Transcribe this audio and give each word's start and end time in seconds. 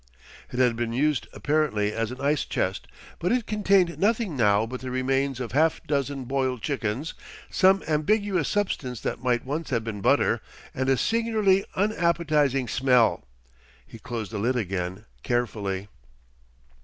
It 0.51 0.57
had 0.57 0.75
been 0.75 0.93
used 0.93 1.27
apparently 1.31 1.93
as 1.93 2.09
an 2.09 2.19
ice 2.19 2.43
chest, 2.43 2.87
but 3.19 3.31
it 3.31 3.45
contained 3.45 3.99
nothing 3.99 4.35
now 4.35 4.65
but 4.65 4.81
the 4.81 4.89
remains 4.89 5.39
of 5.39 5.51
half 5.51 5.79
dozen 5.85 6.23
boiled 6.25 6.63
chickens, 6.63 7.13
some 7.51 7.83
ambiguous 7.87 8.49
substance 8.49 8.99
that 9.01 9.21
might 9.21 9.45
once 9.45 9.69
have 9.69 9.83
been 9.83 10.01
butter, 10.01 10.41
and 10.73 10.89
a 10.89 10.97
singularly 10.97 11.65
unappetising 11.75 12.67
smell. 12.67 13.25
He 13.85 13.99
closed 13.99 14.31
the 14.31 14.39
lid 14.39 14.55
again 14.55 15.05
carefully. 15.21 15.87